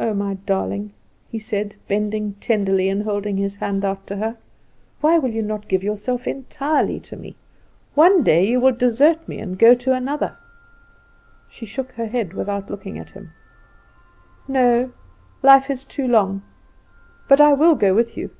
"Oh, 0.00 0.14
my 0.14 0.34
darling," 0.34 0.94
he 1.30 1.38
said, 1.38 1.76
bending 1.86 2.32
tenderly, 2.40 2.88
and 2.88 3.04
holding 3.04 3.36
his 3.36 3.54
hand 3.54 3.84
out 3.84 4.04
to 4.08 4.16
her, 4.16 4.36
"why 5.00 5.16
will 5.18 5.30
you 5.30 5.42
not 5.42 5.68
give 5.68 5.84
yourself 5.84 6.26
entirely 6.26 6.98
to 6.98 7.14
me? 7.16 7.36
One 7.94 8.24
day 8.24 8.44
you 8.44 8.58
will 8.58 8.72
desert 8.72 9.28
me 9.28 9.38
and 9.38 9.56
go 9.56 9.76
to 9.76 9.94
another." 9.94 10.36
She 11.48 11.66
shook 11.66 11.92
her 11.92 12.06
head 12.08 12.32
without 12.32 12.68
looking 12.68 12.98
at 12.98 13.12
him. 13.12 13.30
"No, 14.48 14.90
life 15.40 15.70
is 15.70 15.84
too 15.84 16.08
long. 16.08 16.42
But 17.28 17.40
I 17.40 17.52
will 17.52 17.76
go 17.76 17.94
with 17.94 18.16
you." 18.16 18.32